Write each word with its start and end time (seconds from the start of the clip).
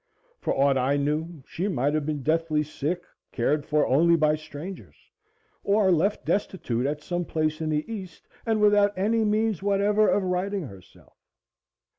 For 0.39 0.51
aught 0.55 0.79
I 0.79 0.97
knew, 0.97 1.43
she 1.45 1.67
might 1.67 1.93
have 1.93 2.07
been 2.07 2.23
deathly 2.23 2.63
sick, 2.63 3.03
cared 3.31 3.67
for 3.67 3.85
only 3.85 4.15
by 4.15 4.35
strangers 4.35 4.95
or 5.63 5.91
left 5.91 6.25
destitute 6.25 6.87
at 6.87 7.03
some 7.03 7.23
place 7.23 7.61
in 7.61 7.69
the 7.69 7.85
East 7.87 8.27
and 8.43 8.59
without 8.59 8.97
any 8.97 9.23
means 9.23 9.61
whatever 9.61 10.09
of 10.09 10.23
righting 10.23 10.63
herself. 10.63 11.19